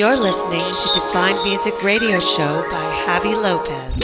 [0.00, 4.02] You're listening to Defined Music Radio Show by Javi Lopez.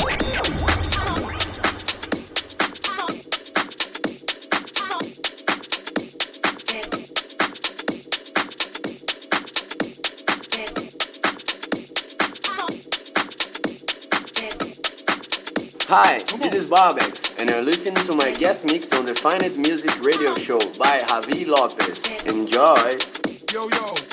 [15.88, 19.98] Hi, this is Barbex, and you're listening to my guest mix on the Defined Music
[20.04, 22.26] Radio Show by Javi Lopez.
[22.26, 22.98] Enjoy!
[23.54, 24.05] Yo, yo.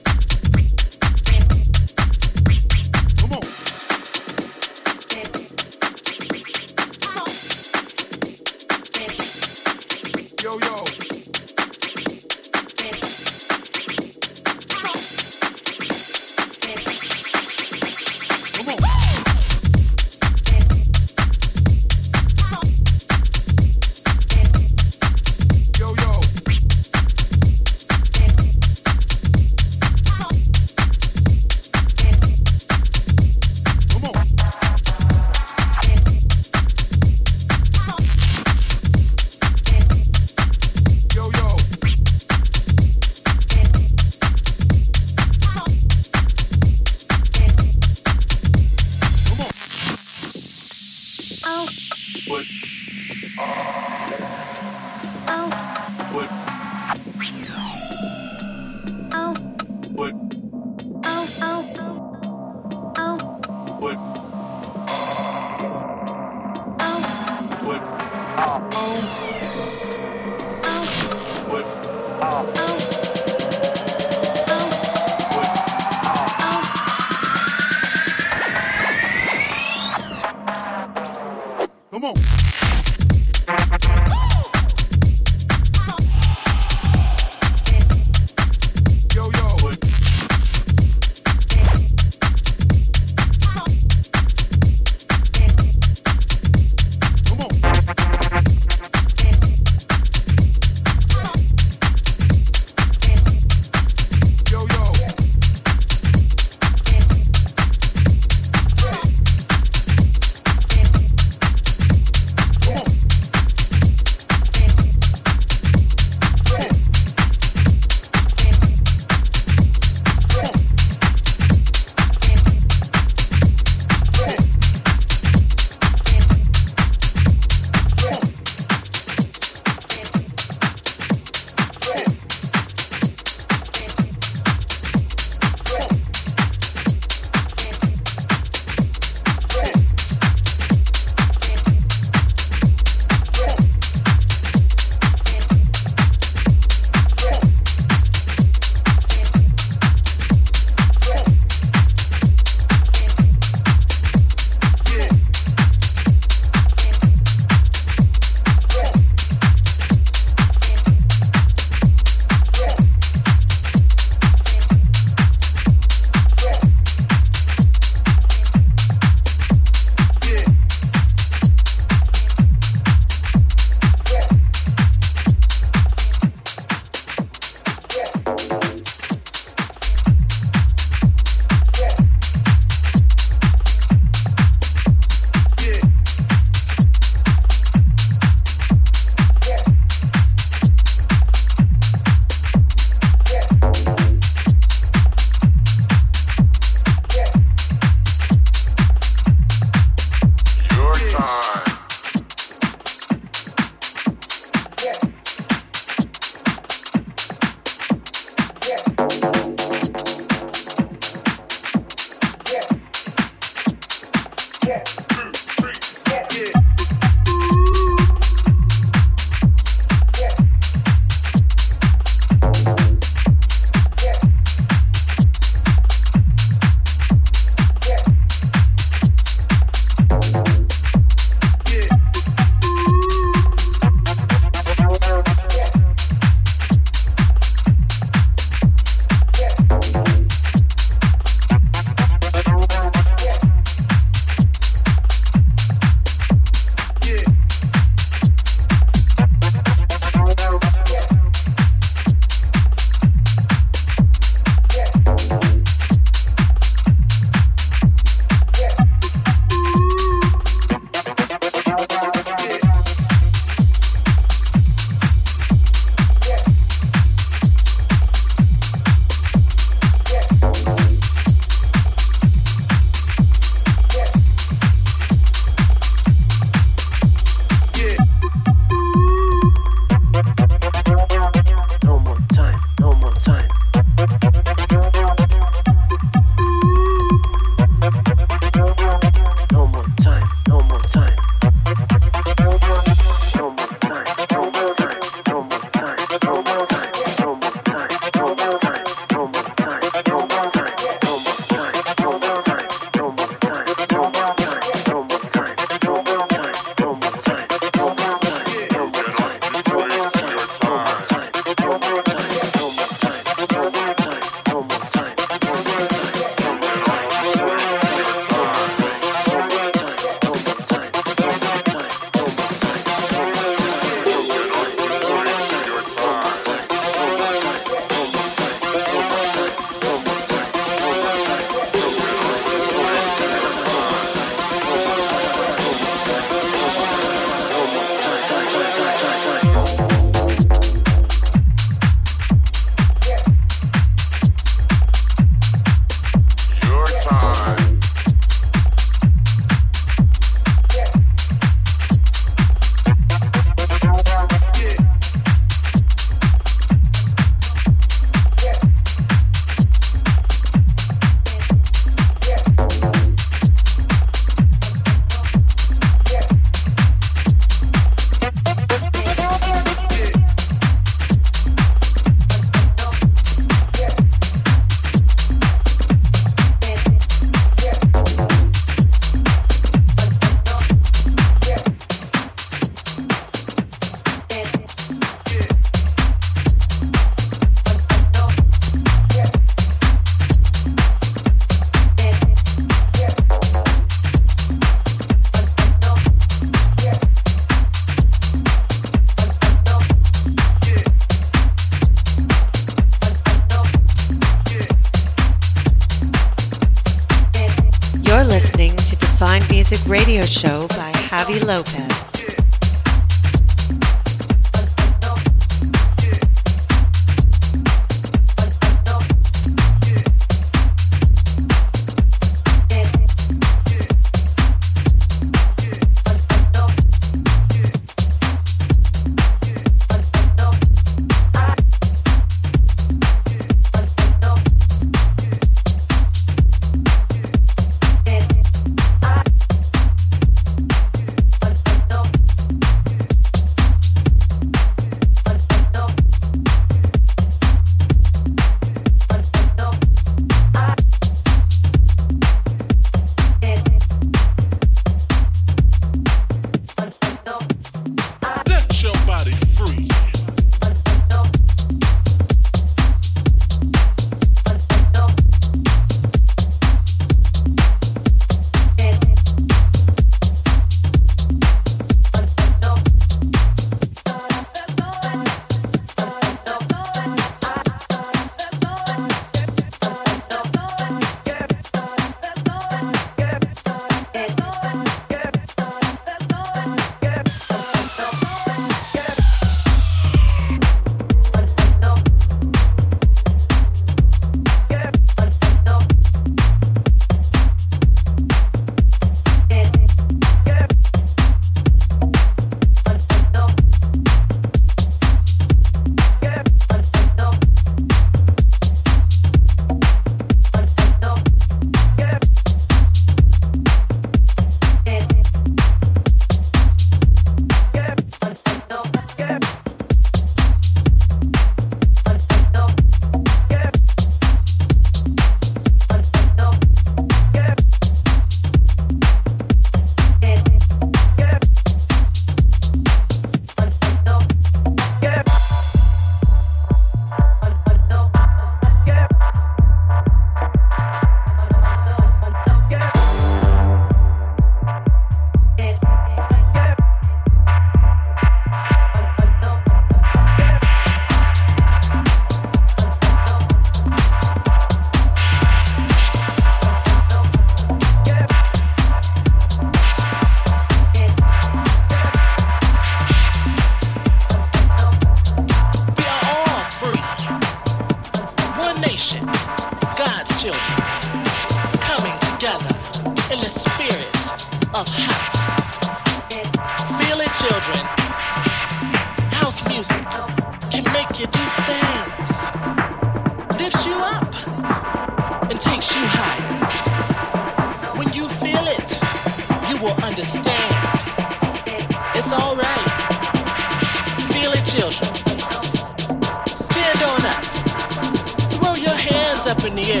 [599.84, 600.00] Set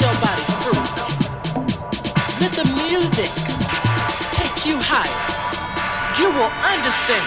[0.00, 0.82] your body free.
[2.40, 3.30] Let the music
[4.32, 5.06] take you high.
[6.20, 7.24] You will understand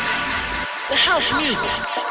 [0.90, 2.05] the house music.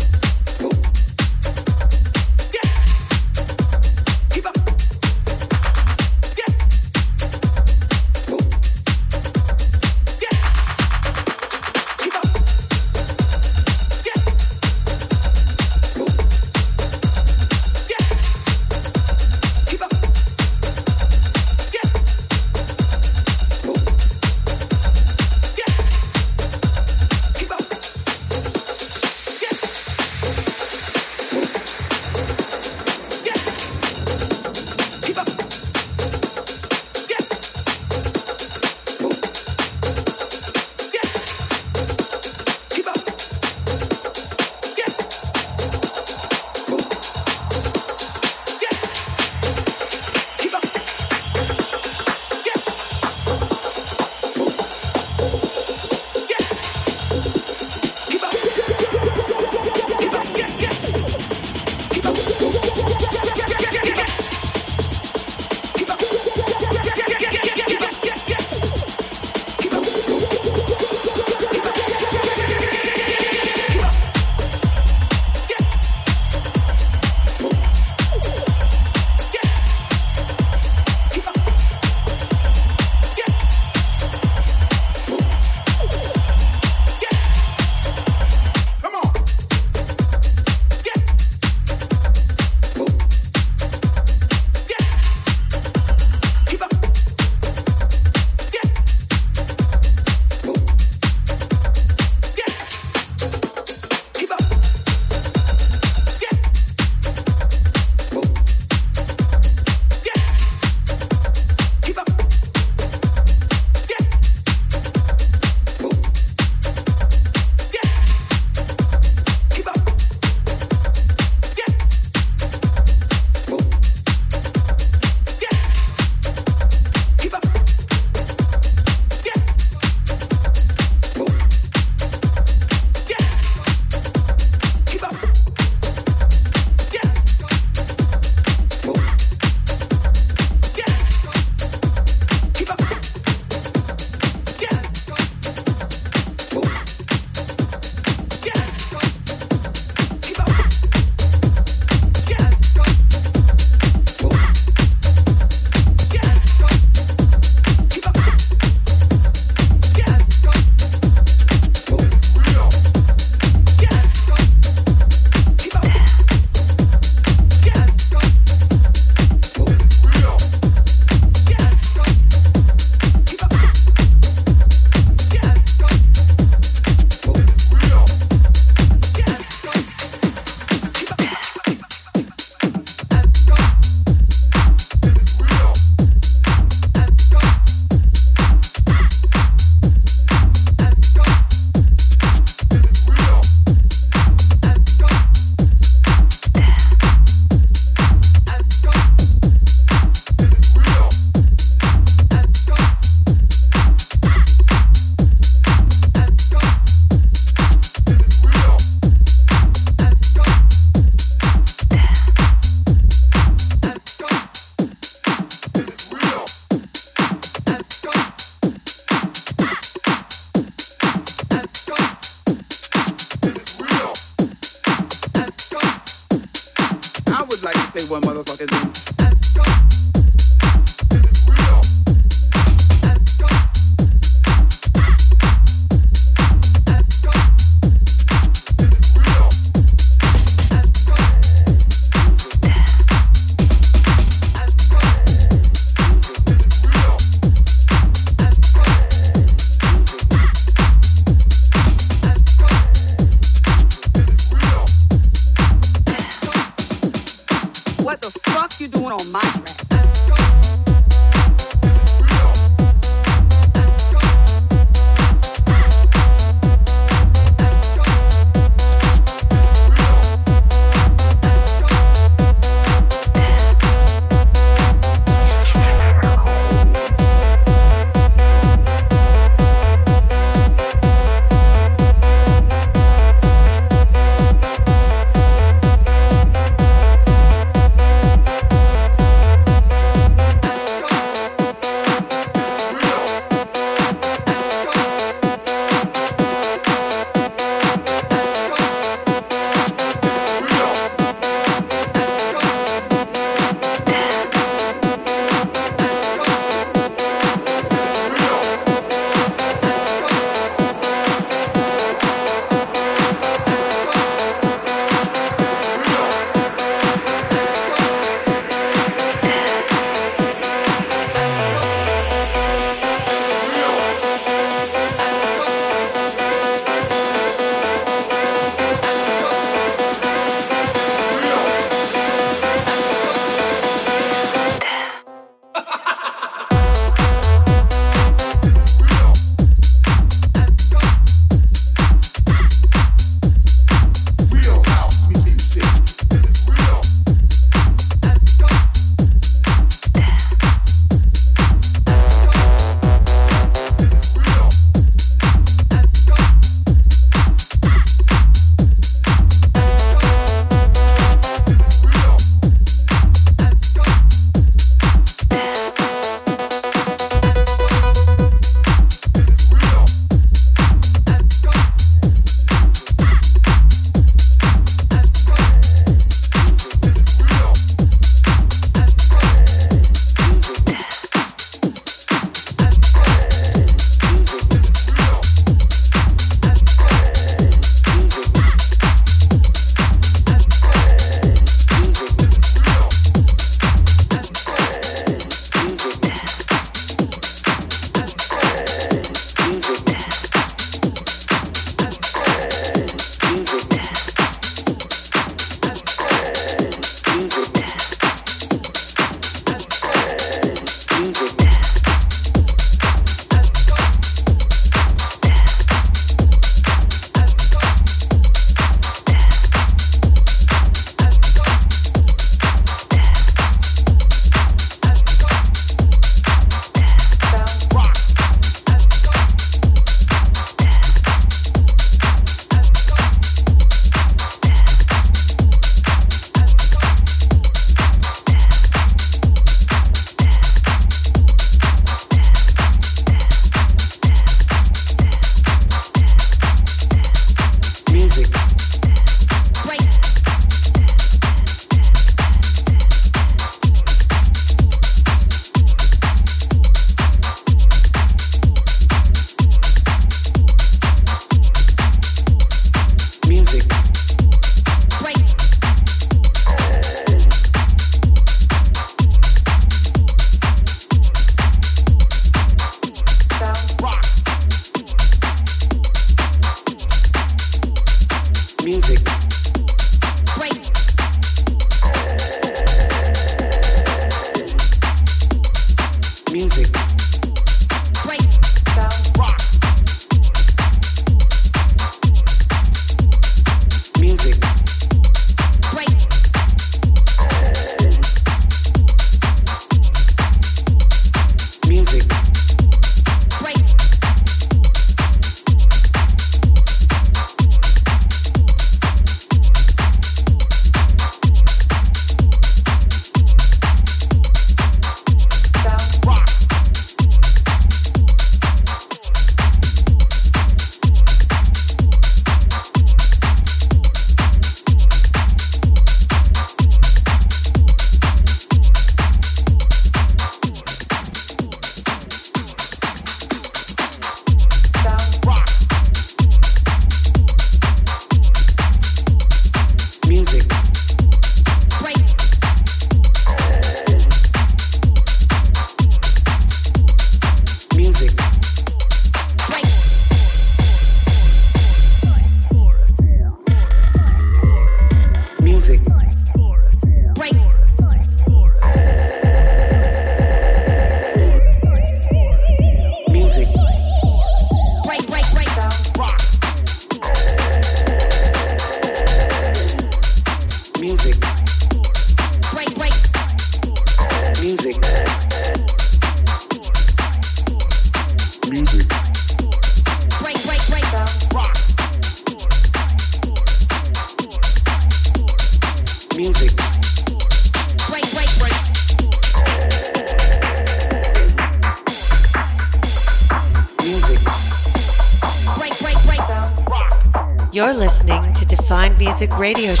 [599.41, 600.00] Music Radio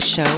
[0.00, 0.37] Show